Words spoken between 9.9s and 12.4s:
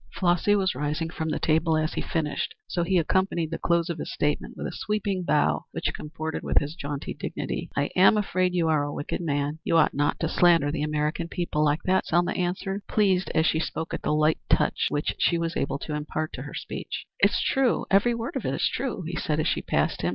not to slander the American people like that," Selma